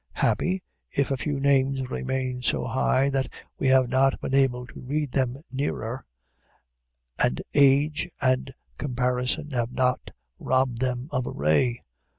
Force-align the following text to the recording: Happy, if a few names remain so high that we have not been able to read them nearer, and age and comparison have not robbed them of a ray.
Happy, 0.15 0.63
if 0.97 1.11
a 1.11 1.15
few 1.15 1.39
names 1.39 1.87
remain 1.91 2.41
so 2.41 2.65
high 2.65 3.07
that 3.07 3.29
we 3.59 3.67
have 3.67 3.87
not 3.87 4.19
been 4.19 4.33
able 4.33 4.65
to 4.65 4.81
read 4.81 5.11
them 5.11 5.43
nearer, 5.51 6.03
and 7.19 7.39
age 7.53 8.09
and 8.19 8.51
comparison 8.79 9.51
have 9.51 9.71
not 9.71 10.09
robbed 10.39 10.79
them 10.79 11.07
of 11.11 11.27
a 11.27 11.31
ray. 11.31 11.79